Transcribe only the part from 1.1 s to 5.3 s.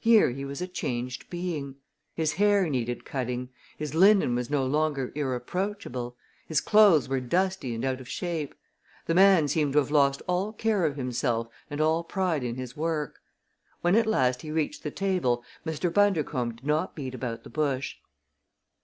being. His hair needed cutting; his linen was no longer